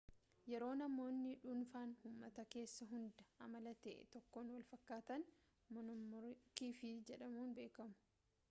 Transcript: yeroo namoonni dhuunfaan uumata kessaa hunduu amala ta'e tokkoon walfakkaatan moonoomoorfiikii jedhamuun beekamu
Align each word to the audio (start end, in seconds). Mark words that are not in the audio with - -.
yeroo 0.51 0.69
namoonni 0.77 1.33
dhuunfaan 1.41 1.91
uumata 2.11 2.45
kessaa 2.55 2.87
hunduu 2.93 3.27
amala 3.47 3.73
ta'e 3.83 4.07
tokkoon 4.15 4.49
walfakkaatan 4.55 5.27
moonoomoorfiikii 5.77 6.95
jedhamuun 7.13 7.55
beekamu 7.61 8.03